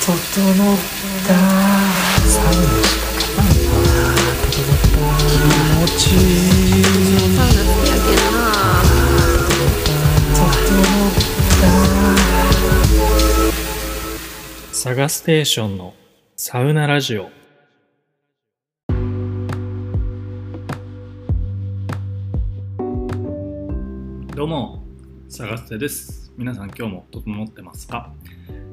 [0.00, 0.14] 整っ
[1.26, 1.34] た。
[2.26, 3.48] サウナしたかな
[4.50, 5.36] 整った気
[5.76, 6.02] 持ち。
[6.14, 6.16] い
[6.80, 6.82] い
[7.36, 8.40] サウナ好きやけんな
[10.34, 11.12] 整っ
[14.70, 15.94] たサガステーションの
[16.34, 17.30] サウナラジオ。
[24.34, 24.82] どうも
[25.28, 26.32] サガステです。
[26.38, 28.14] 皆さん今日も整ってますか、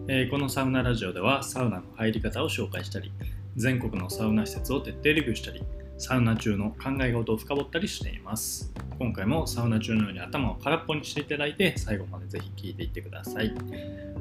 [0.10, 3.12] えーこのサウナラジオではサウナの入り方を紹介したり
[3.58, 5.62] 全国のサウナ施設を徹底レビューしたり
[5.98, 8.72] サウナ中の考え事を深掘ったりしています。
[9.00, 13.54] 今回もサウナ中のように頭を空っぽにしていただいて最後までぜひ聞いていってください。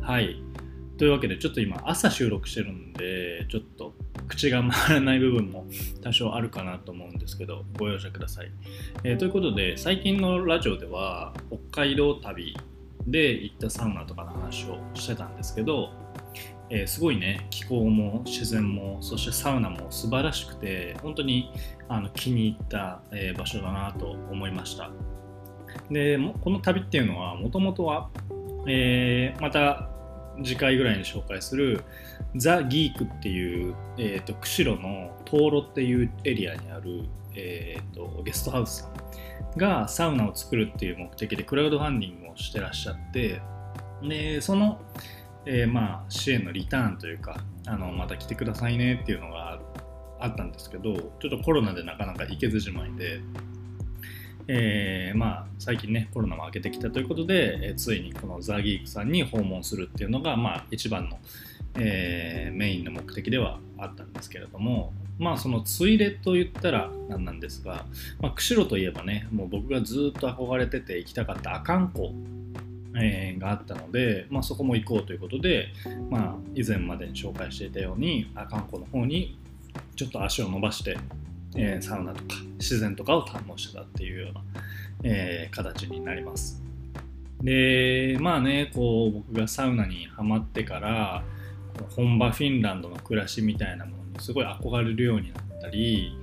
[0.01, 0.43] はい。
[0.99, 3.95] というわけでちょっと今朝収録してるんでちょっと
[4.27, 5.67] 口が回らない部分も
[6.03, 8.51] 多少あるかなと思うんですけどご容赦ください、
[9.05, 11.35] えーということで最近のラジオでは
[11.71, 12.57] 北海道旅
[13.07, 15.91] で行ったサウナとかの話をしてたんですけど、
[16.71, 21.53] えーすごいね気候も自然もそしてサウナも素晴らしくて本当に
[21.89, 24.91] あの気に入った、えー場所だなと思いました。
[25.91, 28.11] でこの旅っていうのはもともとは、
[28.67, 29.89] えーまた
[30.43, 31.83] 次回ぐらいに紹介する
[32.37, 37.05] ザ・ギークっていう、えー、と釧路の灯籠っていうエリアにある、
[37.35, 38.93] えー、とゲストハウスさん
[39.57, 43.41] がサウナを作るっていう目的でクラウドファンディングをしてらっしゃって
[44.03, 44.81] でその、
[45.47, 49.59] えーまあ、支援のリターンというかあのまた来てくださいねっていうのが
[50.21, 53.21] あったんですけどちょっとコロナでなかなか行けずじまいで、
[54.49, 61.19] えーまあ、最近ねコロナも明けてきたということで、えーついにこのザ・ギークさんに訪問するっていうのが、まあ、一番の、
[61.79, 67.87] えーメインの目的ではあったんですけれどもまあそのついでと言ったらなんなんですが、
[68.21, 72.13] まあ、釧路といえばねもう僕がずっと憧れてて行きたかった阿寒湖
[72.99, 75.69] えーがあったので、まあ、そこも行こうということで、
[76.11, 79.39] まあ、以前までに紹介していたように阿寒湖の方に
[79.97, 80.97] ちょっと足を伸ばして、
[81.55, 84.43] えーサウナとか自然とかを堪能してたっていうような、
[85.05, 86.63] えー形になります。
[87.43, 91.23] でまあねこう僕がサウナにはまってから
[91.95, 96.17] 本場フィンランドの暮らしみたいなものすごい憧れるようになったり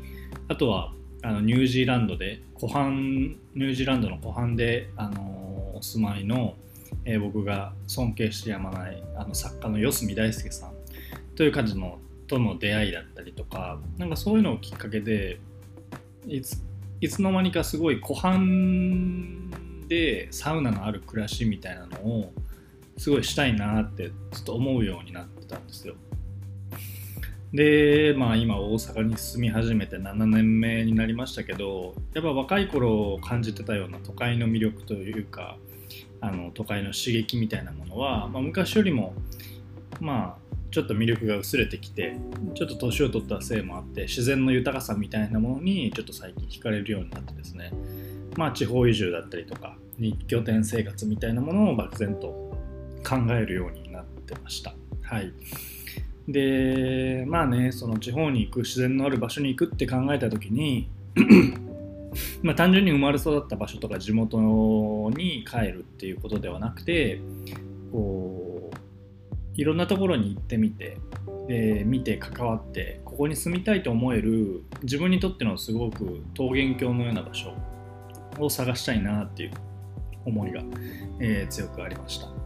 [0.47, 6.55] あとはあのニュージーランドで湖畔ニュージーランドの湖畔で、あのお住まいの、
[7.05, 10.71] えー僕が尊敬してやまないあの作家の四隅大輔さん
[11.35, 15.39] という感じのとの出会いだったりとかなんかそういうのをきっかけで
[16.27, 16.61] いつ
[17.01, 22.31] いつの間にかすごい湖畔でサウナのある暮らしみたいなのを
[22.97, 25.95] すごいしたいなってちょっと思うようになってたんですよ。
[27.53, 35.57] で、まあ今大阪に住み始めて7年目になりましたけど、やっぱ若い頃感じてたような都会の魅力というか、
[36.19, 39.13] あの都会の刺激みたいなものは、まあ、昔よりも、
[39.99, 42.17] まあちょっと魅力が薄れてきて、
[42.55, 47.71] ちょっと年を取ったせいもあって、自然の豊かさみたいなものにちょっと最近惹かれるようになってですね、
[48.35, 52.27] まあ地方移住だったりとか、日拠点生活みたいなものを漠然と
[53.07, 54.73] 考えるようになってました。
[55.03, 55.31] はい。
[56.27, 60.89] で、まあね、その地方に行く、自然のある場所に行くって考えた時に、
[62.41, 64.39] まあ単純に生まれ育った場所とか地元
[65.11, 67.19] に帰るっていうことではなくて、
[67.91, 68.75] こう、
[69.55, 70.97] いろんなところに行ってみて、
[71.47, 77.53] で見て関わってここに住みたいと思える自分にとってのすごく桃源郷のような場所
[78.39, 79.51] を探したいなっていう
[80.25, 80.61] 思いが、
[81.19, 82.42] えー強くありました。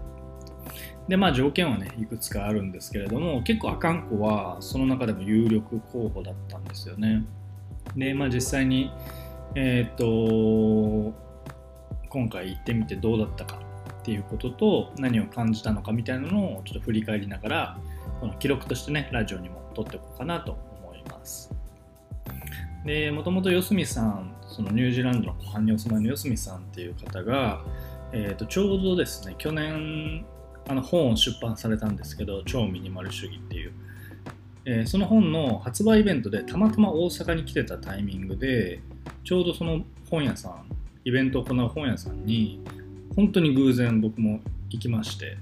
[1.08, 7.24] でまあ条件はねいくつかあるんですけれども結構阿寒湖はその中でも有力候補だったんですよね。
[7.96, 8.92] でまあ実際に
[9.56, 11.28] えーっと
[12.10, 13.60] 今回行ってみてどうだったか
[14.02, 17.78] っていうことと何を感じたのかみたいなのをちょっと振り返りながら
[18.20, 21.54] この記録としてねラジオにも撮っておこうかなと思います。
[22.86, 27.62] でもともと四隅さんそのニュージーランドの湖畔にお住まいの四隅さんっていう方が、
[28.14, 30.26] えー、とちょうどですね去年
[30.68, 33.72] あの本を出版されたんですけど「超ミニマル主義」っていう、
[34.66, 38.82] えーその本の発売イベントでたまたま大阪に来てたタイミングで
[39.24, 40.66] ちょうどその本屋さん
[41.06, 42.60] イベントを行う本屋さんに
[43.16, 45.38] 本当に偶然僕も行きまして。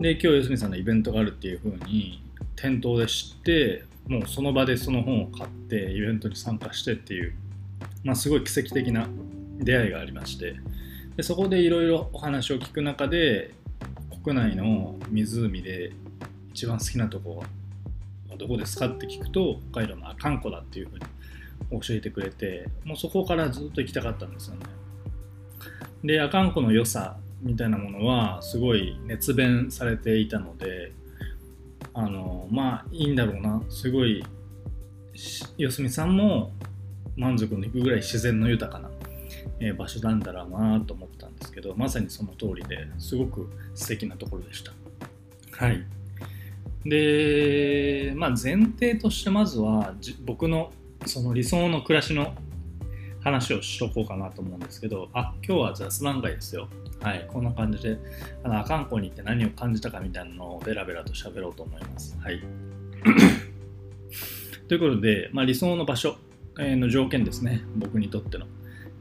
[0.00, 2.22] で今日四隅さんのイベントがあるっていう風に
[2.56, 7.34] 店頭で知ってもうその場でその本を買ってイベントに参加してっていう、
[8.02, 9.06] まあ、すごい奇跡的な
[9.58, 10.56] 出会いがありまして。
[11.16, 13.52] でそこでいろいろお話を聞く中で
[14.22, 15.92] 国内の湖で
[16.52, 17.44] 一番好きなとこ
[18.30, 20.98] はどこですかって聞くと北海道の阿寒湖だっていうふう
[21.74, 24.66] に教えてくれてもうそこからずっと行きたかったんですよね。
[26.04, 30.92] で阿寒湖の良さみたいなものはすごい熱弁されていたので
[31.94, 33.62] あのまあいいんだろうな。
[33.68, 34.24] すごい
[35.58, 36.52] 四隅さんも
[37.16, 38.88] 満足のいくぐらい自然の豊かな、
[39.74, 41.11] 場所なんだろうなと思ったん
[41.42, 44.72] ですけどまさにその通りですごく素敵なところでした
[45.52, 45.84] はい
[46.84, 49.94] で、まあ、前提としてまずは
[50.24, 50.72] 僕の
[51.06, 52.34] その理想の暮らしの
[53.22, 56.68] 話をしとこうかなと思うんですけど、あ、今日は雑談会ですよ。
[57.00, 57.98] はい、こんな感じで、
[58.42, 62.18] あの、阿寒湖に行って何を感じたかみたいなのをベラベラと喋ろうと思います。
[62.18, 62.42] はい。
[64.68, 66.16] ということで、まあ、理想の場所
[66.56, 68.46] の条件ですね、僕にとっての。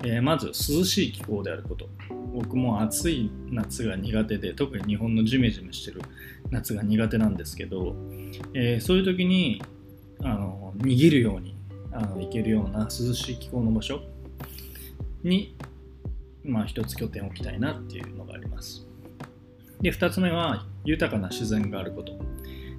[0.03, 0.53] えー、まず、涼
[0.83, 1.89] しい気候であること。
[2.33, 6.01] 僕も暑い夏が苦手で、特に日本のジメジメしてる
[6.49, 7.95] 夏が苦手なんですけど、
[8.53, 9.61] えー、そういう時に
[10.23, 11.55] あの逃げるように
[11.91, 14.01] あの行けるような涼しい気候の場所
[15.23, 15.55] に、
[16.43, 18.87] まあ、一つ拠点を置きたいなっていうのがあります。
[19.81, 22.13] で、二つ目は豊かな自然があること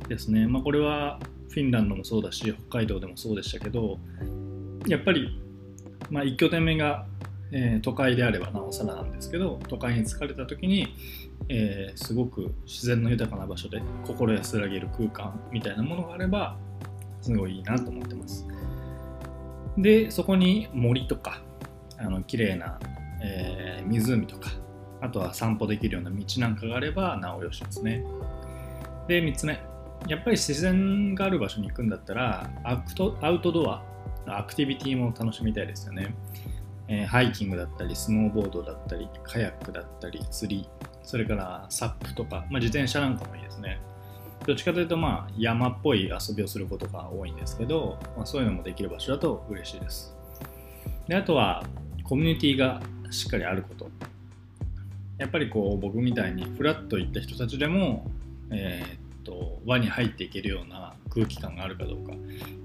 [0.08, 0.46] ですね。
[0.46, 3.98] まあ、これはフィンランドもそうだし、北海道でもそうでしたけど、
[4.86, 5.40] やっぱり、
[6.10, 7.06] まあ、一拠点目が、
[7.52, 10.94] えー、都会であればなおさらなんですけど、都会に疲れた時に、
[11.48, 16.56] えー、すごく自然の豊かな場所で心安らげる空間みたいなものがあれば、
[17.20, 18.46] すごいいいなと思ってます。
[19.76, 21.42] で、そこに森とか、
[21.98, 22.78] あの綺麗な、
[23.22, 24.50] えー、湖とか、
[25.00, 28.04] あとは散歩できるような道なんかがあればなおよしですね。
[29.08, 29.60] で、3つ目。
[30.08, 33.84] やっぱり自然がある場所に行くんだったら、アクトアウトドア
[34.26, 36.14] の、アクティビティも楽しみたいですよね。
[36.88, 40.68] えー、ハイキングだったり、スノーボードだったり、カヤックだったり、釣り、
[41.02, 43.80] それからサップとか、まあ、自転車なんかもいいですね。
[44.46, 50.14] どっちかというと、まあ、山っぽい遊びをすることが多いんですけど、まあ、そういうのもできる場所だと嬉しいです。
[51.06, 51.64] であとは、
[52.04, 53.90] コミュニティがしっかりあること。
[55.18, 58.10] やっぱりこう僕みたいにフラッと行った人たちでも、
[58.50, 62.14] えー、と輪に入っていけるような空気感があるかどうか。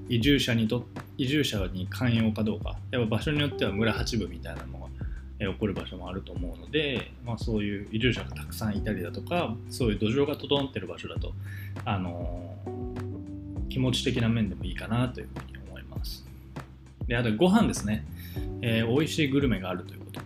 [0.10, 0.86] 移住者にと
[1.18, 2.78] 移住者に寛容かどうか。
[2.92, 4.88] やっぱ場所によっては村八部みたいなのが
[5.40, 11.34] 起こる場所もあると思うので、まあ、そういう移住者がたくさんいたりだとかそういう土壌が整ってる場所だと、
[11.86, 16.26] あのー、気持ち的な面でもいいかなというふうに思います。
[17.08, 18.06] であとご飯ですね、
[18.62, 20.22] えー、美味しいグルメがあるということ、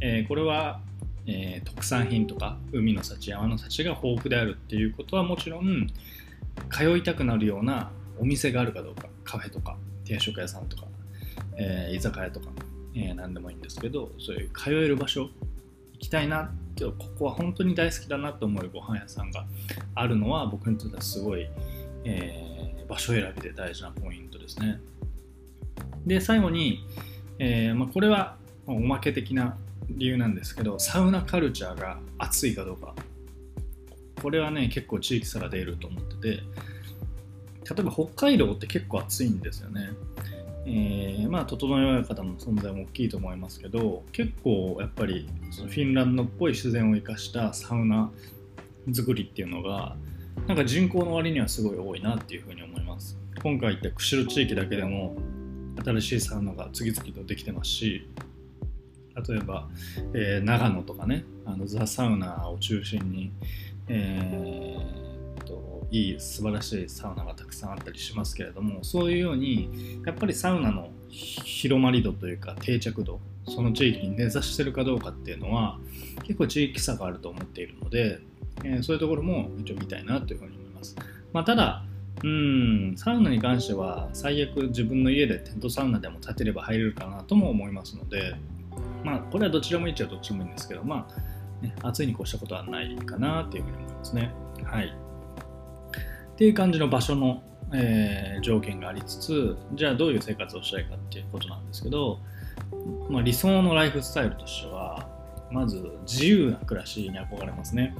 [0.00, 0.80] えー、これは、
[1.28, 5.86] えー、特産品とか海の幸山の幸が豊富であるっていうことはもちろん
[6.70, 10.84] 通いたくなるようなお店があるかどうかカフェとか定食屋さんとか、
[11.56, 12.48] えー、居酒屋とか
[12.94, 15.30] えー、何でもいいんですけどそういう通える場所行
[16.00, 19.46] きたいなってここは本当に大好きだなと思うご飯屋さんが
[19.94, 21.48] あるのは僕にとってはすごい、
[22.04, 24.80] えー、場所選びで大事なポイントですね。
[26.06, 26.84] で最後に、
[27.38, 28.36] えー、まあ、これは
[28.66, 29.56] おまけ的な
[29.88, 32.94] 理由なんですけどサウナカルチャーが熱いかどうか。
[34.20, 39.90] これはね結構地域差が出ると思ってて例えば北海道って結構暑いんですよね。
[40.66, 48.10] えー、まあ整え方の存在も大きいと思いますけど結構やっぱりそのフィンランドっぽい自然を生かしたサウナ
[48.92, 49.96] 作りっていうのが
[50.46, 53.18] なんか人口の割にはすごい多いなっていうふうに思います。
[53.42, 55.16] 今回行った釧路地域だけでも
[55.84, 58.08] 新しいサウナが次々とできてますし
[59.26, 59.68] 例えば、
[60.14, 63.32] えー、長野とかねあのザ・サウナを中心に、
[63.88, 65.08] えー
[65.90, 75.78] いい素晴らしいサウナがたくさんあったりしますけれどもそういうようにやっぱりサウナの広まり度というか定着度その地域に根ざしてるかどうかっていうのは
[76.24, 78.18] 結構地域差があると思っているので、
[78.64, 80.94] えー、そういうところも一応見たいなというふうに思います、
[81.32, 81.84] まあ、ただ
[82.22, 88.34] うんサウナに関しては最悪自分の家でテントサウナでも建てれば入れるかなとも思いますので
[89.08, 94.32] まあこれはどちらもいいっちゃどっちもいいんですけどまあ、ね、暑いに越したことはないかなというふうに思いますね。
[94.64, 94.86] はい。
[94.86, 97.42] っていう感じの場所の、
[97.74, 102.20] えー、条件がありつつじゃあどういう生活をしたいかっていうことなんですけど、
[103.08, 105.08] まあ、理想のライフスタイルとしては
[105.50, 107.94] まず自由な暮らしに憧れますね。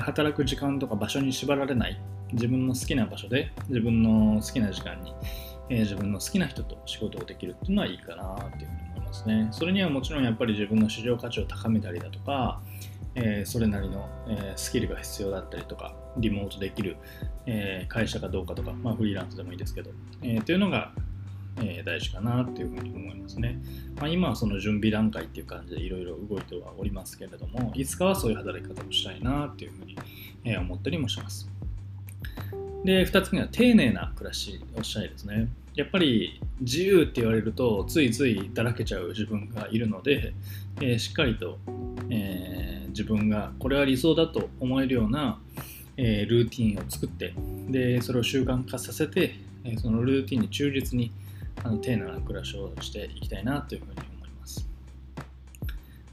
[0.00, 2.00] 働く時間とか場所に縛られない。
[2.32, 5.14] 自分の好きな場所で自分の好きな時間に、
[5.70, 12.60] えー、自分の好きな人と仕事をできるっていうのはいいかなっていうふうにますねそれにはもちろんやっぱり自分の市場価値を高めたりだとか
[13.20, 16.96] えー、それなりの、えー、スキルが必要だったりとか、リモートできる、
[17.46, 19.90] えー、会社かどうかとか、まあ、フリーランスでもいいですけど、
[20.22, 20.92] え、というのが、
[21.60, 23.58] え、大事かなというふうに思いますね。
[23.96, 29.96] まあ、今はその準備段階っていう感じでいろいろ動いてはおりますけれども、いつかはそういう働き方をしたいなっていうふうに、
[30.44, 31.50] え、思ったりもします。
[32.84, 35.48] で、2つ目は丁寧な暮らしをしたいですね。
[35.74, 40.34] やっぱり自由って言われるとついついだらけちゃう自分がいるので、
[40.80, 41.58] えー、しっかりと、
[42.10, 45.38] えー自分がこれは理想だと思えるような、
[45.96, 47.32] えールーティンを作って
[47.68, 51.12] でそれを習慣化させて、えーそのルーティンに忠実に
[51.62, 54.68] あの丁寧な暮らしをしていきたいなというふうに思います。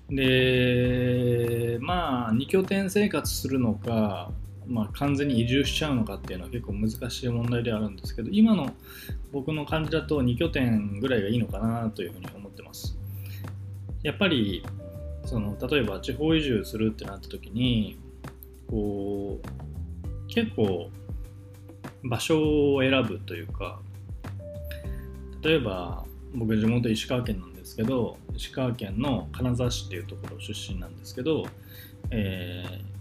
[0.10, 4.32] でまあ2拠点生活するのか、
[4.68, 8.72] まあ、完全に移住しちゃうのかっていうのは結構難しい問題ではあるんですけど今の
[9.32, 12.98] 僕の感じだと2拠点ぐらいがいいのかなというふうに思ってます。
[14.04, 14.64] やっぱり
[15.26, 17.98] その例えば地方移住するってなった時に
[18.68, 20.90] こう結構
[22.04, 23.80] 場所を選ぶというか
[25.42, 26.06] 例えば
[26.36, 31.46] 僕地元石川県なんですけど石川県の金沢市っていうところ出身なんですけど、
[32.12, 32.95] えー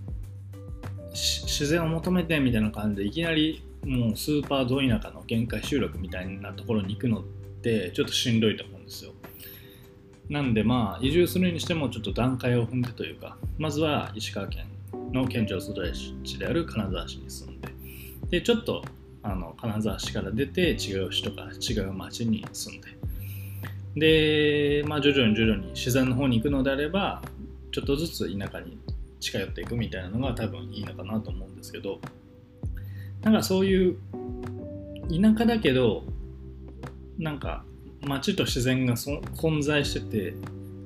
[1.14, 7.22] 自然を求めてみたいな感じでいきなりもうスーパーど田舎の限界集落みたいなところに行くのっ
[7.62, 9.12] てちょっとしんどいと思うんですよ。
[10.28, 14.64] なんでまあ移住するにしてもちょっと段階を踏んでというかまずは石川県
[15.12, 17.68] の県庁所在地である金沢市に住んで
[18.30, 18.82] でちょっと
[19.22, 22.88] あの金沢市から出て違う市とか違う町に住んで。
[23.96, 27.22] で、まあ、徐々に徐々に自然の方に行くのであれば
[27.70, 28.76] ちょっとずつ田舎に
[29.24, 32.00] 近寄っていくみたいなのが多分いいのかなと思うんですけど
[33.22, 33.96] なんかそういう
[35.08, 36.04] 田舎だけど
[37.18, 37.64] なんか
[38.02, 38.94] 町と自然が
[39.36, 40.34] 混在してて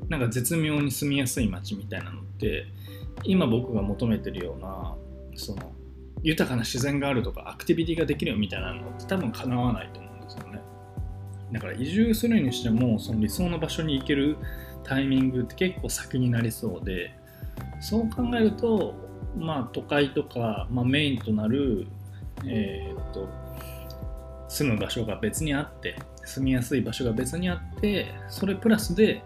[0.09, 2.67] なんか絶妙に住みやすい町みたいなのって
[3.25, 4.95] 今僕が求めてるような
[5.35, 5.73] その
[6.23, 10.61] 豊かな自然があるとかアクティビティができるみたいなのって多分叶わないと思うんですよね。
[11.53, 14.37] だから移住するにしてもその理想の場所に行ける
[14.85, 17.18] タイミングって結構先になりそうで
[17.81, 18.95] そう考えると
[19.37, 21.87] まあ都会とか、まあ、メインとなる
[22.47, 23.29] えーっと
[24.49, 29.23] 住む場所が別にあって住みやすい場所が別にあってそれプラスで、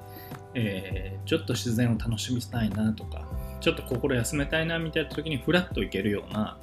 [0.54, 3.24] えーちょっと自然を楽しみたいなとか
[3.60, 6.58] ちょっと心休めたいなみたいな時にフラッと行けるような、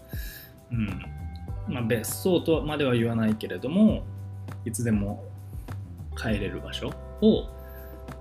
[0.72, 1.06] うん。
[1.70, 4.04] まあ、別荘とまでは言わないけれども
[4.66, 5.24] いつでも
[6.18, 6.92] 帰れる場所
[7.22, 7.48] を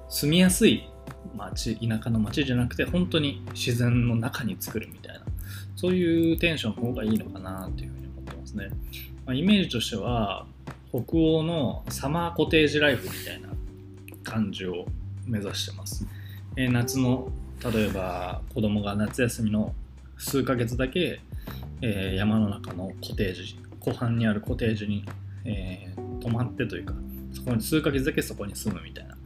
[0.08, 0.88] 住みやすい
[1.36, 5.22] 町田舎の町じゃなくて本当に自然の中に作るみたいな
[5.76, 8.68] そういうテンションの方がいいのかなというふうに思ってますね、
[9.26, 10.46] まあ、イメージとしては
[10.90, 13.48] 北欧のサマーコテージライフみたいな
[14.24, 14.86] 感じを
[15.26, 16.06] 目指してます、
[16.56, 17.30] えー夏の
[17.72, 19.74] 例えば子供が夏休みの
[20.16, 21.20] 数ヶ月だけ、
[21.82, 25.04] えー山の中のコテージ湖畔にあるコテージに、
[25.44, 26.94] えー泊まってというか
[27.32, 29.16] そこに数ヶ月だけそこに住むみたいな、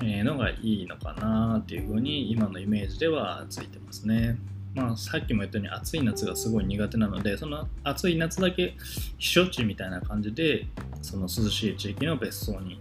[0.00, 4.38] のがいいのかなっていうふうに今のイメージではついてますね。
[4.74, 8.76] まあ、さっきも言ったように暑い夏がすごい苦手なのでその暑い夏だけ
[9.18, 10.66] 避暑地みたいな感じで
[11.02, 12.80] その涼しい地域の別荘に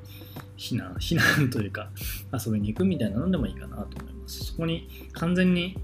[0.58, 1.90] 避難 避難というか
[2.34, 5.78] 遊びに行くみたいなのでもいいかなと思いますそこに完全に、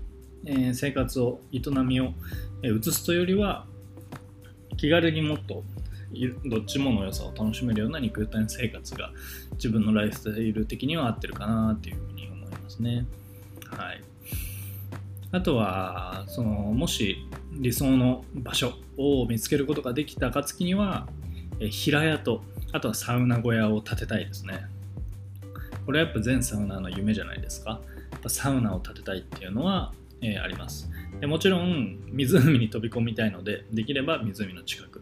[0.45, 2.13] え生活を営みを
[2.61, 3.65] 移すというよりは
[4.77, 5.63] 気軽にもっと
[6.45, 9.11] どっちもの良さを楽しめるような肉体生活が
[9.53, 13.05] 自分のライフスタイル的には合ってるかなっていうふうに思いますね。
[13.69, 14.01] はい。
[15.31, 17.17] あとはそのもし
[17.51, 21.07] 理想の場所を見つけることができた暁には
[21.59, 24.65] え平屋とあとはサウナ小屋を建てたいですね。
[25.85, 27.81] これはやっぱ全サウナの夢じゃないですか。
[28.11, 30.89] やっぱサウナを建てたいっていうのは、えーあります。
[31.19, 35.01] でもちろん湖に飛び込みたいのでできれば湖の近く。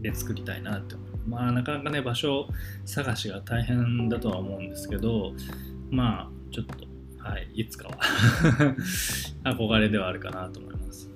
[0.00, 1.08] で作りたいなって思う。
[1.28, 2.48] まあなかなかね場所
[2.84, 5.32] 探しが大変だとは思うんですけど
[5.90, 6.86] まあちょっと
[7.18, 7.98] はいいつかは。
[9.44, 11.10] 憧れではあるかなと思います。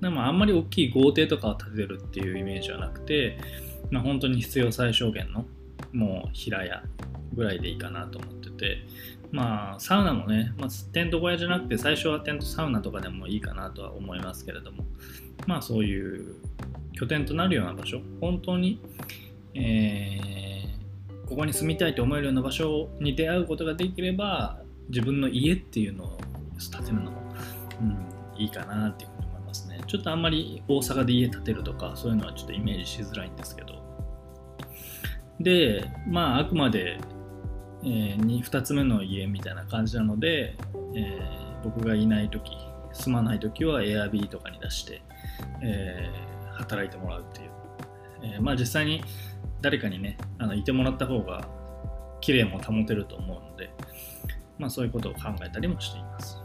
[0.00, 3.38] でもあんまり大きい豪邸とかを建てるっていうイメージはなくて、
[3.90, 5.46] まあ、本当に必要最小限の
[5.92, 6.82] もう平屋
[7.34, 8.78] ぐらいでいいかなと思ってて
[9.30, 14.84] まあサウナもね、まあ、テント小屋じゃなくて最初はテントサウナとかでもいいかなとは思いますけれども
[15.46, 16.34] まあそういう
[16.92, 18.80] 拠点となるような場所本当に、
[19.54, 20.40] えー
[21.30, 26.18] ここに住みたいと思えるような場所に出会うことができれば自分の家っていうのを
[26.72, 27.22] 建てるのも、
[27.80, 29.80] うん、いいかなっていうふうに思いますね。
[29.86, 33.80] ちょっとあんまり大阪で家建てるとかそういうのはちょっとイメージしづらいんですけど。
[35.38, 36.98] でまああくまで、
[37.84, 40.56] えー、に2つ目の家みたいな感じなので、
[40.96, 42.56] えー僕がいない時
[42.90, 45.02] 住まない時は Airb とかに出して、
[45.62, 46.29] えー
[46.60, 47.50] 働いてもらうっていう、
[48.22, 49.02] えーまあ実際に
[49.60, 51.46] 誰かにねあのいてもらった方が
[52.20, 53.70] 綺麗も保てると思うので、
[54.58, 56.38] まあ、そういうことを考えたりもしています。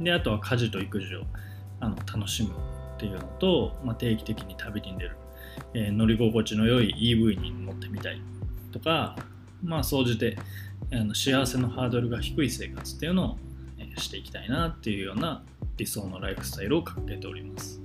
[0.00, 1.24] であとは家事と育児を
[1.80, 2.52] あの楽しむっ
[2.98, 5.16] ていうのと、まあ、定期的に旅に出る、
[5.74, 8.20] えー乗り心地の良い EV に乗ってみたい
[8.72, 9.16] とか
[9.62, 10.38] まあ総じて
[10.92, 13.38] あの幸せのハードルが低い生活っていうのを、
[14.00, 15.42] していきたいなっていうような
[15.76, 17.80] 理想のライフスタイルを掲げております。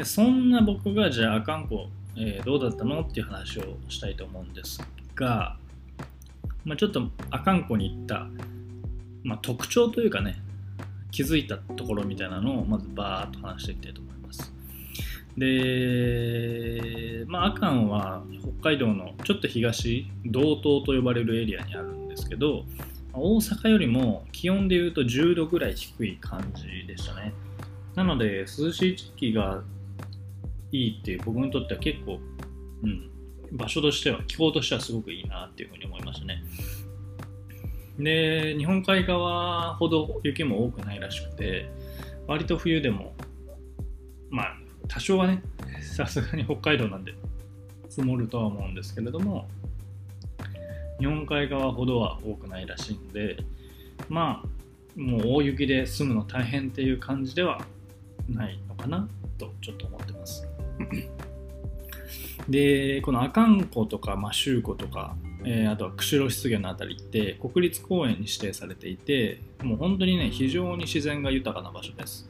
[0.00, 4.80] でそんな僕がじゃあ阿寒湖、えーどうだったのっていう話をしたいと思うんです
[5.14, 5.58] が、
[6.64, 8.26] まあ、ちょっと阿寒湖に行った、
[9.22, 10.40] まあ、特徴というかね
[11.10, 14.54] 気づいたところみたいなのをまずバーっと話していきたいと思います。
[15.36, 18.22] で、まあ、阿寒は
[18.62, 22.64] 北海道のちょっと東道東と呼ばれるエリアにあるんですけど
[23.12, 27.34] 大阪よりも気温でいうと10度ぐらい低い感じでしたね。
[27.94, 29.62] なので涼しい地域が
[30.72, 32.20] いいっていう僕にとっては結構、
[32.82, 33.10] うん、
[33.52, 36.42] 場所としては気候としてはすごくいいなっていうふうに思いましたね。
[37.98, 41.68] で日本海側ほど雪も多くないらしくて
[42.26, 43.14] 割と冬でも
[44.30, 44.56] まあ
[44.88, 45.42] 多少はね
[45.82, 47.14] さすがに北海道なんで
[47.88, 49.48] 積もるとは思うんですけれども
[50.98, 53.36] 日本海側ほどは多くないらしいんで
[54.08, 57.60] まあもう大雪で住むの大変っていう感じでは
[58.34, 59.08] ないのかな
[59.38, 60.46] とちょっと思ってます。
[62.48, 72.28] でこの阿寒湖とか、ま、周湖とか、えーあとは釧路湿原のあたりって国立公園に指定されていてもう本当にね非常に自然が豊かな場所です。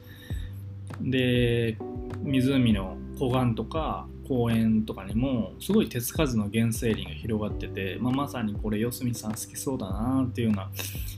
[1.01, 1.77] で
[2.23, 10.69] 湖の湖岸とか公園とかにもすごい手つかずの原生林が広がってて、まあ、まさにこれ四隅さん好きそうだなっていうような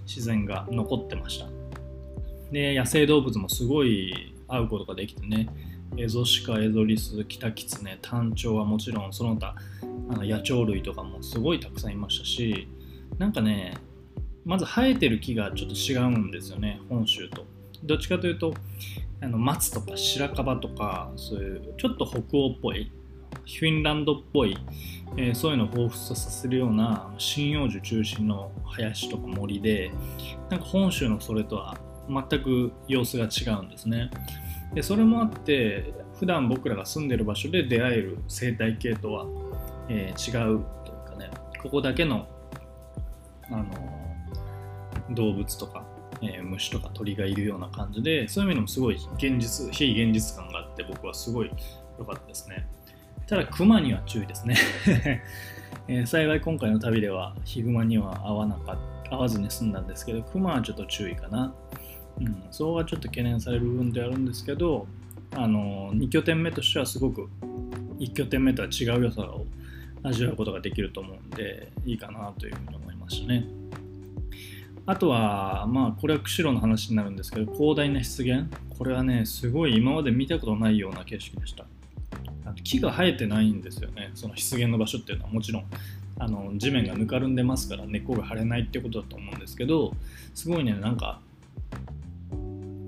[0.06, 1.48] 自然が残ってました。
[2.52, 5.50] で野生動物もすごい会うことができてね。
[5.96, 9.56] エゾシカエゾリスキタキツネタンチョウはもちろんその他
[10.10, 12.68] あの野鳥類とかもすごいたくさんいましたし
[13.20, 13.76] なんかね
[14.44, 17.46] まず生えてる木がちょっと違うんですよね本州と。
[17.84, 18.54] どっちかというと
[19.22, 22.92] あの松とか白樺とかそういうちょっと北欧っぽい
[23.46, 24.58] フィンランドっぽい、
[25.18, 29.92] えーそういうのを彷彿とさせるような針葉樹中心の林とか森で
[30.50, 34.10] なんか本州のそれとは全く様子が違うんですね。
[34.74, 39.26] でそれもあって普段僕らが住んでる場所で出会える生態系とは、
[39.90, 41.30] えー違うというかね
[41.62, 42.28] ここだけの
[43.52, 43.66] あの
[45.12, 45.86] 動物とか、
[46.22, 51.52] えー虫とか鳥がいるような感じでそういう意味でもすごい現実非現実感があって僕はすごい
[52.00, 52.68] 良かったですね。
[53.28, 54.56] ただクマには注意ですね、
[55.88, 58.78] えー幸い今回の旅ではヒグマには会わなかっ
[59.10, 61.54] 会わずに済んだんですけどクマはちょっと注意かな。
[62.20, 64.86] うん、そこはちょっと懸念される部分であるんですけど
[65.32, 67.28] あの2拠点目としてはすごく
[67.98, 69.46] 1拠点目とは違う良さを
[70.04, 73.48] 味わうことができると思うんでいいかなというふうに思いましたね。
[74.86, 78.46] あとはまあこれは釧路の話になるんですけど広大な湿原。
[78.78, 81.66] これはねすごい今まで見たことないような景色でした。
[82.64, 84.12] 木が生えてないんですよね。
[84.14, 85.66] その湿原の場所っていうのはもちろん。
[86.20, 89.94] あの地面がぬかるんでますから根っこが張れないってことだと思うんですけど
[90.34, 91.20] すごいねなんか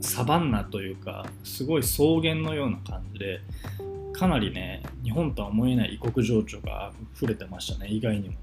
[0.01, 3.41] サバンナというかすごい草原のような感じで
[4.13, 8.35] かなりね日本とは思えない異国情緒が溢れてましたね意外にも。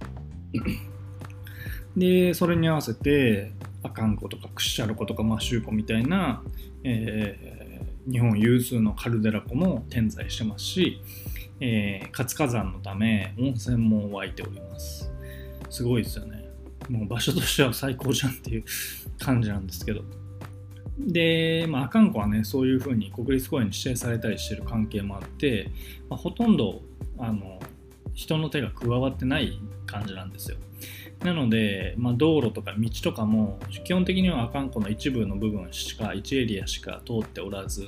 [1.96, 6.42] でそれに合わせて阿寒湖とか屈斜路湖とかマシュー湖みたいな、
[6.84, 7.62] えー
[8.06, 11.00] 日本有数のカルデラ湖も点在してますし、
[11.64, 15.10] えー活火山のため温泉も湧いております。
[15.70, 16.44] すごいですよね。
[16.90, 18.64] もう場所としては最高じゃんっていう
[19.20, 20.02] 感じなんですけど。
[20.98, 25.70] で、まあ、阿寒湖はねそういうふうに国立公園に指定されたりしてる関係もあって、
[26.10, 26.82] まあ、ほとんど
[27.18, 27.60] あの
[28.12, 30.58] 人の手が加わってない感じなんですよ。
[31.24, 37.86] なので、まあ、道路とか道とかも基本的には阿寒湖の一部の部分しか1エリアしか通っておらず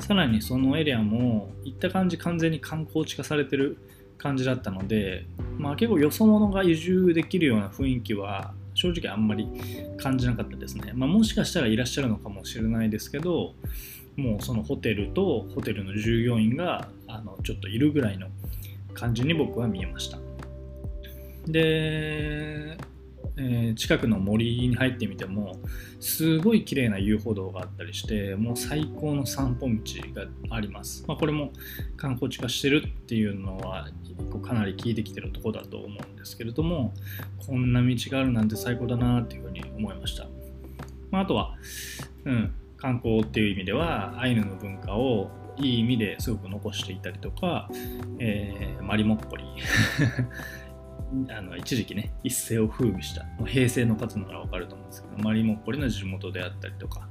[0.00, 3.76] さらにそのエリアも行った感じ完全に観光地化されてる
[4.16, 5.26] 感じだったので、
[5.58, 9.46] まあ、結構よそ者が移住できるような雰囲気は正直あんまり
[9.98, 13.54] 感じなかったですね、まあ、もしかしたらいらっしゃるのかもしれないですけど
[14.16, 18.28] もうそのホテルとホテルの従業員があのちょっといるぐらいの
[18.94, 20.29] 感じに僕は見えました。
[21.52, 23.00] で、えー
[23.74, 25.56] 近くの森に入ってみても
[25.98, 29.78] すごい綺麗な遊歩道があったりしてもう最高の散歩道
[30.48, 31.52] があります、まあ、これも
[31.96, 33.88] 観光地化してるっていうのは
[34.42, 36.92] かなり効いてきてるとこだと思うんですけれども
[37.46, 40.26] こんな道があるなんて最高だなっていうふうに思いました、
[41.10, 41.54] まあ、あとは、
[42.24, 47.68] うん、観光っていう意味ではアイヌの文化をいい意味ですごく残していたりとか、
[48.18, 49.44] えーマリモッコリ。
[51.28, 57.08] あの一時期ね一世を風靡した平成の方ならわかると思うんですけどマリモッコリの地元であったりとか。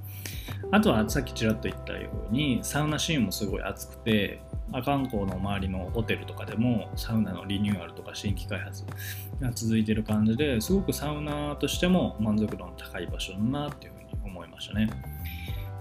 [0.71, 8.83] あとはさっきちらっと言ったようにサウナシーンもすごい熱くて阿寒湖の周りのホテルとかでもサウナのリニューアルとか新規開発
[9.39, 14.89] が続いてる感じですごくサウナとしても満足度の高い場所だなっていうふうに思いましたね、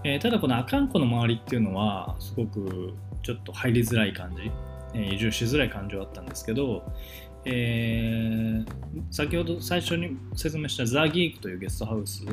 [0.04, 4.50] えーただこの阿寒湖の周りっていうのはすごくちょっと入りづらい感じ、
[4.94, 6.83] えー移住しづらい感じはあったんですけど、
[7.44, 8.79] えー
[9.11, 12.24] 先ほど最初に説明したザ・ギークというゲストハウス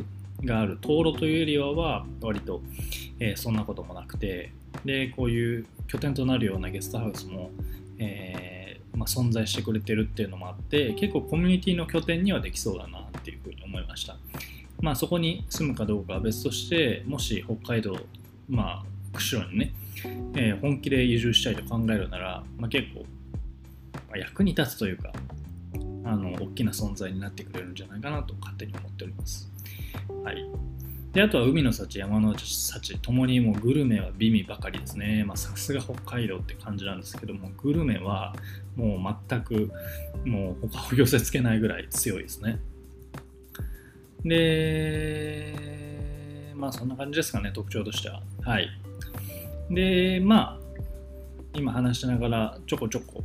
[0.44, 2.62] がある灯籠というエリアは割と、
[3.20, 4.52] えーそんなこともなくて
[4.84, 7.52] でこういう拠点となるようなゲストハウスも、
[8.00, 14.18] えーまあ、存在してくれてるっていうのもあって結構コミュニティの拠点にはできそうだなっていうふうに思いました。
[14.82, 17.98] まあそこに住むかどうかは別としてもし北海道
[18.50, 19.74] まあ釧路にね、
[20.36, 23.06] えー本気で移住したいと考えるなら、まあ、結構、
[24.18, 25.12] 役に立つというか
[26.04, 29.50] あの大きな存在になってくれるんじゃないかなと勝手に思っております
[30.24, 30.46] はい
[31.16, 35.26] であとは海の幸、山の幸ともにもうグルメは美味ばかりですね。
[35.36, 38.36] さすが北海道って感じなんですけども、グルメは
[38.76, 39.00] もう
[39.30, 39.72] 全く
[40.26, 42.60] もう他を寄せつけないぐらい強いですね。
[44.26, 45.56] で、
[46.54, 48.22] まあそんな感じですかね、特徴としては。
[48.42, 48.68] はい。
[49.70, 50.66] で、まあ、
[51.54, 53.24] 今話しながらちょこちょこ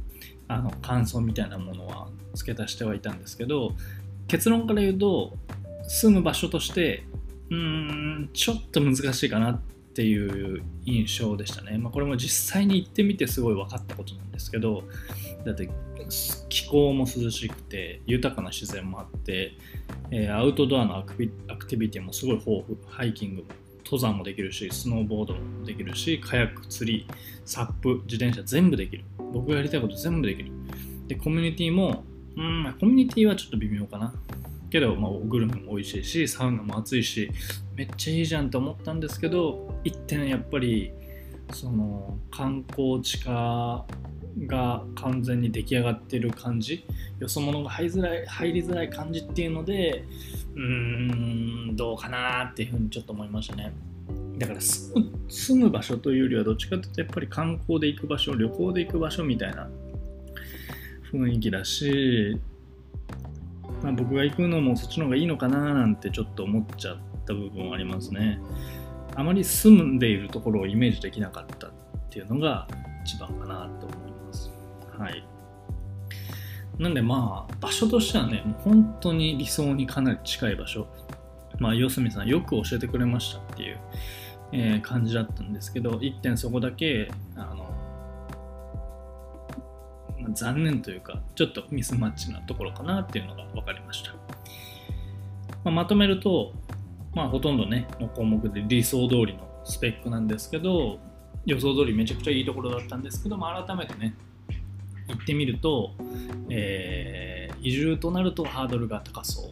[0.50, 3.72] あの感想みたいなものは付け足してはいたんですけど、
[4.26, 5.36] 結論から言うと、
[5.84, 7.04] 住む場所として
[7.50, 9.60] うーんちょっと難しいかなっ
[9.92, 11.78] ていう印象でしたね。
[11.78, 14.84] まあ、これも実際に行ってみてすごい分かったことなんですけど
[15.44, 15.68] だって
[16.48, 19.52] 気候も涼しくて豊かな自然もあって、
[20.10, 23.48] えーアウトドアのアクティビティもすごい豊富ハイキングも
[23.90, 27.08] 登山もできるしスノーボードもできるしカヤック釣り
[27.44, 29.04] サップ自転車全部できる。
[29.32, 30.52] 僕がやりたいこと全部できる。
[31.08, 32.04] でコミュニティも
[32.36, 34.14] うんコミュニティはちょっと微妙かな。
[34.70, 37.32] けど、まあ、グルメも美味しいしサウナも暑いし
[37.74, 40.92] めっちゃいいじゃんと思ったんですけど一点やっぱり
[41.52, 43.84] その観光地化
[44.46, 46.86] が完全に出来上がってる感じ
[47.18, 50.04] よそ者が入りづらい入りづらい感じっていうので
[50.54, 53.72] うーんどうかなっていうふうにちょっと思いましたね
[54.38, 59.68] だから住む住む場所というよりはどっちかというとやっぱり観光で行く場所旅行で行く場所みたいな
[61.12, 62.40] 雰囲気だし
[63.82, 68.40] まあ、僕が行くのもそっちの方がいいのかななんてちょっと思っちゃった部分はありますね。
[69.14, 71.70] あまり住んでいるところをイメージできなかったっ
[72.10, 72.68] ていうのが
[73.04, 74.50] 一番かなと思います。
[74.98, 75.24] はい。
[76.80, 80.86] なんでまあ場所としてはね、もう本当に理想にかなり近い場所。
[81.58, 83.78] まあ、四隅さんよく教えてくれましたっていう、
[84.52, 87.70] えー感じだったんですけど、一点そこだけ、あの、
[90.32, 94.12] 残念というか、ちょっとミスマッチなところかなっていうのが分かりました。
[95.64, 96.54] まあ、まとめると、
[97.14, 100.98] まあ、ほとんどね、の項目で理想通りのスペックなんですけど、
[101.44, 104.14] 予想通りめちゃくちゃいいところだったんですけども、改めてね、
[105.10, 105.92] 行ってみると、
[106.48, 107.30] えー
[107.62, 109.50] 移住となるとハードルが高そう。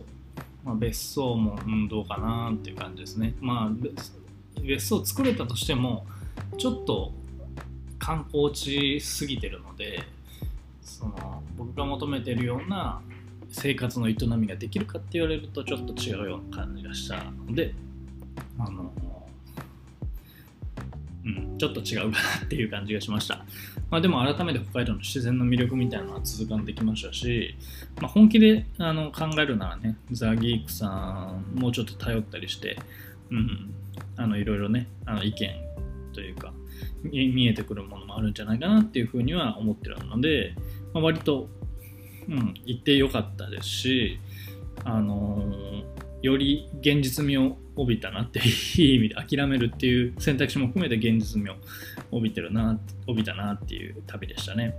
[0.65, 3.35] まあ、別荘も、うん、どうかなっていう感じですね。
[3.41, 4.13] まあ、別
[4.63, 6.07] 別荘作れたとしても、
[6.57, 7.13] ちょっと
[7.99, 10.03] 観光地すぎてるので、
[10.83, 13.01] その僕が求めてるような
[13.51, 17.75] 生活の営みができるかって言われるとちょっと違うような感じがしたので
[18.59, 18.91] あの
[21.25, 23.45] うんちょっと違うかなっていう感じがしました
[23.91, 27.57] まあでも改めて北海道の自然の魅力みたいなのは痛感できましたし、
[28.01, 32.79] まあ、本気であの考えるならねザ・ギークさんもうちょっと頼ったりして
[33.31, 33.75] うん
[34.17, 35.51] あのいろいろねあの意見
[36.13, 36.53] というか
[37.03, 40.55] 見えてくるものもあるんじゃないかなっていうふうには思ってるので、
[40.93, 41.49] まあ、割と、
[42.29, 44.19] うん、言ってよかったですし、
[44.85, 51.55] あのーより現実味を帯びたなっていう意味で諦めるっていう選択肢も含めて現実味を
[52.11, 54.75] 帯びてるな帯びたなっていう旅でしたね。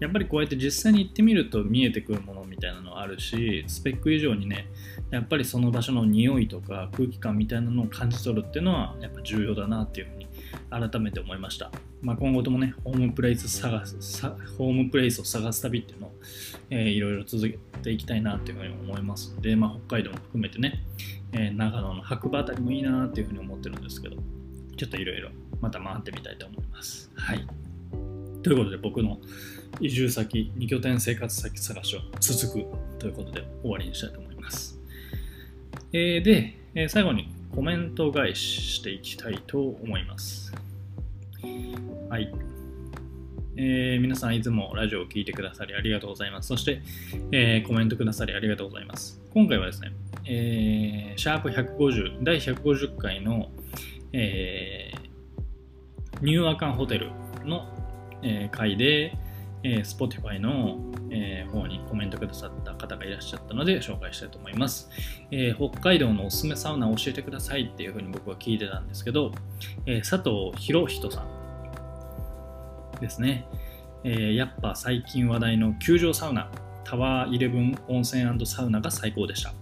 [0.00, 4.66] やっぱりこうやって実際に行ってみると見えてくるものみたいなのあるしスペック以上にね
[5.10, 10.28] やっぱりその場所の匂いとか空気感みたいなのを感じ取るっていうのはやっぱ重要だなっていうふうに
[10.70, 11.70] 改めて思いました、
[12.02, 14.26] まあ、今後ともねホームプレイス探す
[14.58, 16.12] ホームプレイスを探す旅っていうのを、
[16.70, 20.82] いろいろ続けていきたいなっていうふうに思いますので、まあ、北海道も含めてね、
[21.34, 24.16] えー長野の白馬あたりもいいなっていうふうに思ってるんですけど
[24.76, 27.46] ちょっといろいろまた回ってみたいと思いますはい
[28.42, 29.18] ということで僕の
[29.80, 32.66] 移住先2拠点生活先探しは続く
[32.98, 34.78] ということで終わりにしたいと思います
[35.92, 40.52] えーで、えー最後にコメント返ししていきたいと思います。
[42.10, 42.34] はい。
[43.56, 46.48] えー皆さんいつもラジオを聞いてくださりありがとうございます。
[46.48, 46.82] そして、
[47.30, 49.20] えーコメントくださりありがとうございます。
[49.32, 49.92] 今回はですね、
[50.26, 53.50] えーシャープ150、第150回の、
[54.12, 55.04] えー
[56.22, 57.10] ニューアカンホテル
[57.44, 57.66] の、
[58.22, 59.16] えー回で、
[59.62, 60.78] えー Spotify の、
[61.10, 64.90] えー方にコメントくださった方がいらっしゃったので紹介したいと思います。
[65.30, 69.32] えー北海道のおすすめサウナ教えてくださいっていうふうに僕は聞いてたんですけど、
[69.86, 71.20] えー佐藤博人さ
[72.96, 73.46] んですね。
[74.04, 76.50] えーやっぱ最近話題の球場サウナ、
[76.84, 79.52] タワーイレブン温泉サウナが最高でした。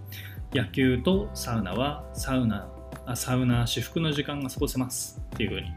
[0.53, 2.67] 野球とサウナはサウナ、
[3.07, 5.67] あサウナ至福の時間が過ごせますっていうふうに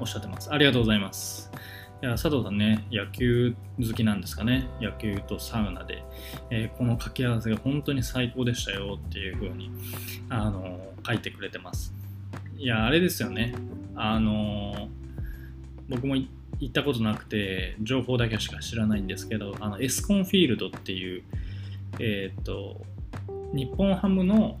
[0.00, 0.52] おっしゃってます。
[0.52, 1.52] ありがとうございます。
[2.02, 4.66] いや佐藤さんね、野球好きなんですかね？
[4.80, 6.02] 野球とサウナで、
[6.50, 9.70] えーこの掛け合わせが本当に最高でしたよっていうふうに、
[10.28, 11.94] あのー書いてくれてます。
[12.56, 13.54] いや、あれですよね。
[13.94, 14.88] あのー
[15.88, 16.26] 僕も行
[16.66, 21.22] ったことなくて、情報だけしか知らないんですけど、あのエスコンフィールドっていう、
[22.00, 22.80] えっ、と、
[23.54, 24.58] 日本ハムの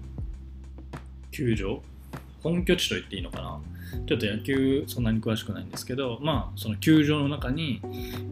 [1.32, 1.82] 球場、
[2.44, 3.60] 本拠地と言っていいのかな。
[4.06, 7.80] ちょっと野球そんなに詳しくないんですけど、まあ、その球場の中に、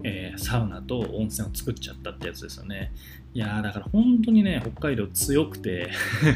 [0.05, 2.93] えーサウナと温泉を作っちゃったってやつですよね。
[3.35, 5.91] いやーだから本当にね、北海道強くて、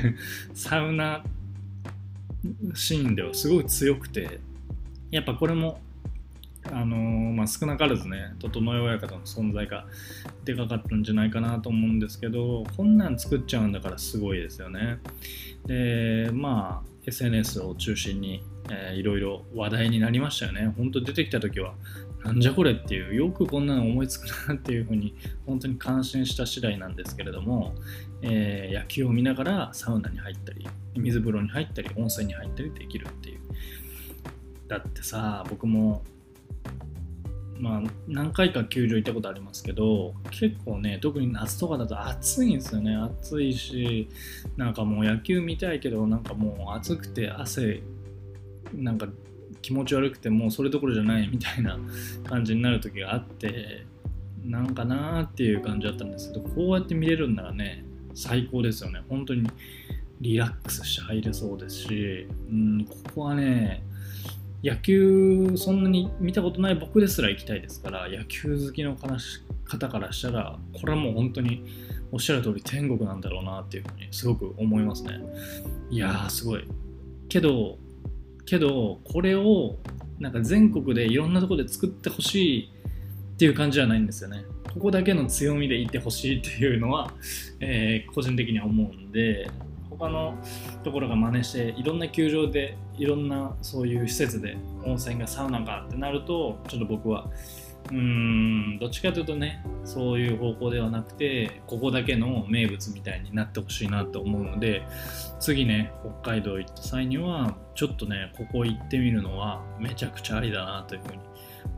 [0.55, 1.23] サウナ
[2.75, 4.41] シーンではすごい強くて、
[5.13, 5.81] やっぱこれも、
[6.73, 9.87] あのーまあ、少なからずね、整え親方の存在が
[10.45, 14.99] でかかったんじゃないかなと思うんですけど、こんなん作っちゃうんだからすごいですよね。
[15.67, 20.73] で、まあ、SNS を中心に、えーいろいろ話題になりましたよね。
[20.77, 21.75] 本当出てきた時は、
[22.25, 25.15] なんじゃこれっていう、よくこんなの思いつくなっていうふうに、
[25.47, 27.75] 本当に感心した次第なんですけれども、
[28.23, 33.41] えー野球を見ながらサウナに入ったり、水風呂に入ったり、温泉に入ったりできるっていう。
[34.67, 36.03] だってさ、僕も、
[37.59, 42.95] まあ、何回か球場行ったことありますけど、結構ね、特に夏とかだと暑いんですよね。
[42.95, 44.09] 暑いし、
[44.57, 47.83] なんかもう野球見たいけど、なんかもう暑くて汗、
[48.75, 49.09] なんか
[49.63, 51.79] 気持ち悪くて、もうそれどころじゃないみたいな
[52.25, 53.87] 感じになる時があって、
[54.45, 59.03] なんかなーっていう感じだったんですけど、こうやって見れるんならね、最高ですよね。
[59.09, 59.49] 本当に
[60.21, 63.83] リラックスして入れそうですし、うん、ここはね、
[64.67, 68.97] 野球そんなに見たことない僕ですら行きたいですから、野球好きの
[69.65, 71.65] 方からしたら、これはもう本当に
[72.11, 75.21] おっしゃる通り天国なんだろうなっていうふうにすごく思いますね。
[75.89, 76.65] いやー、すごい。
[77.29, 77.79] けど、
[78.45, 79.77] けど、これを
[80.19, 82.73] なんか全国でいろんなとこで作ってほしい
[83.35, 84.45] っていう感じじゃないんですよね。
[84.75, 87.13] ここだけの強みでいてほしいっていうのは、
[87.61, 89.49] えー個人的には思うんで、
[89.99, 90.35] 他の
[90.85, 97.29] ところが真似していろんな球場でいろんなそういう施設で温泉がサウナがってなるとちょっと僕は
[97.89, 104.83] うーんどっちかというとねそういう方向ではなくてここだけの名物みたいになってほしいなと思うので
[105.39, 111.19] 次ね北海道行った際にはちょっとねここ行ってみるのはめちゃくちゃありだなというふうに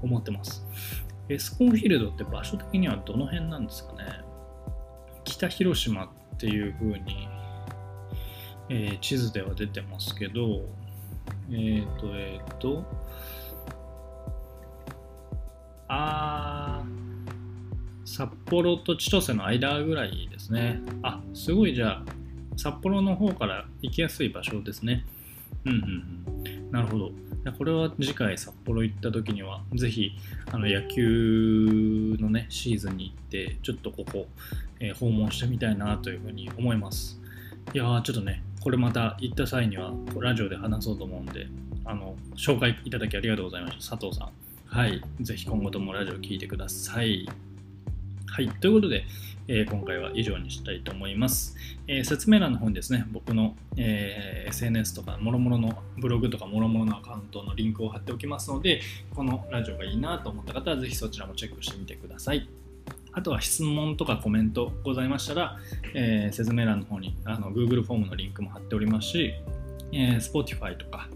[0.03, 0.65] 思ってます。
[1.29, 4.05] エスコンフィールドって場所的にはどの辺なんですかね？
[5.25, 7.29] 北広島っていう風に
[8.69, 10.63] えー地図では出てますけど、
[11.51, 12.85] えっ、と、えっ、と、
[15.89, 20.81] あー、札幌と千歳の間ぐらいですね。
[21.03, 22.05] あ、すごいじゃあ、
[22.57, 25.05] 札幌の方から行きやすい場所ですね。
[25.65, 26.71] うんうんうん。
[26.71, 27.13] なるほど。
[27.57, 30.13] これは次回札幌行った時には、ぜひ
[30.53, 34.27] あの野球のね、シーズンに行って、ちょっとここ、
[34.81, 37.21] えー訪問してみたいなというふうに思います。
[37.73, 41.47] いやーちょっとね、これまた行った際にはラジオで話そうと思うんで、
[41.85, 43.97] あの紹介いただきありがとうございました。
[43.97, 44.33] 佐藤さん。
[44.66, 45.03] はい。
[45.21, 47.29] ぜひ今後ともラジオ聞いてください。
[48.27, 48.49] はい。
[48.49, 49.05] ということで、
[49.51, 51.57] えー今回は以上にしたいと思います。
[51.87, 58.81] えー説明欄の方にですね、僕の、えー SNS とか、もろもろのブログとか、もろもろのアカウントのリンクを貼っておきますので、
[59.14, 62.47] このラジオがいいなと思った方は、ぜひそちらもチェックしてみてください。
[63.19, 65.59] あとは質問とかコメントございましたら、
[65.93, 69.35] えー説明欄の方にあの Google フォームのリンクも貼っておりますし、
[69.91, 71.09] えー Spotify とか、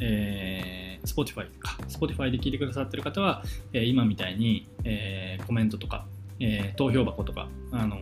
[0.00, 6.04] えー Spotify とか Spotify で聞いてくださってる方は、えー今みたいに、えーコメントとか、
[6.40, 8.00] えー投票箱とか、あのー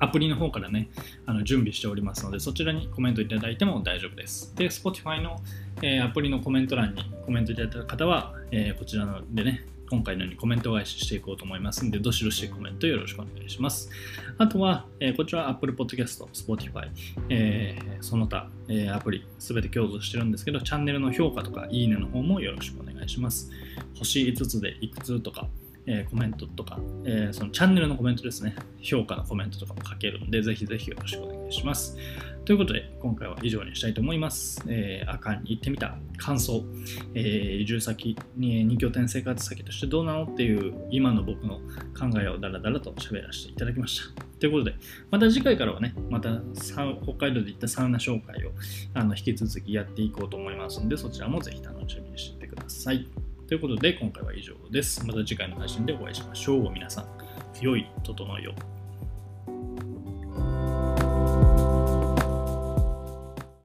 [0.00, 0.88] アプリの方からね、
[1.26, 4.54] あの準備しておりますので、そちらにコメントいただいても大丈夫です。
[4.54, 5.42] で、Spotify の、
[5.82, 13.90] えーアプリのコメント欄にコメントいただいた方は、えーこちらでね、今回のようにコメント返ししていこうと思いますので、どしどしコメントよろしくお願いします。
[14.36, 16.88] あとは、えーこちら Apple Podcast、Spotify、
[17.28, 23.50] えーその他、えーアプリすべて共通してるんですけど、チャンネルの評価とかいいねの方もよろしくお願いします。
[23.98, 25.48] 星5つでいくつとか、
[25.86, 31.96] えコメントとか、えそのチャンネルのコメントですね、評価のコメントとかも書けるんで、ぜひぜひよろしくお願いします。
[32.48, 34.64] ということで、今回は以上にしたいと思います。
[34.68, 36.64] えー、アカンに行ってみた感想、
[37.12, 41.56] えー移住先に2拠点生活先としてどうなのっていう今の僕の
[41.94, 44.24] 考えをダラダラと喋らせていただきました。
[44.40, 44.76] ということで、
[45.10, 48.52] また次回からはね、また北海道で行ったサウナ紹介を
[48.94, 53.06] あの引き続きやっていこうと思いますので、そちらもぜひ楽しみにしててください。
[53.46, 55.06] ということで今回は以上です。
[55.06, 56.72] また次回の配信でお会いしましょう。
[56.72, 57.08] 皆さん、
[57.60, 58.77] 良い整いを。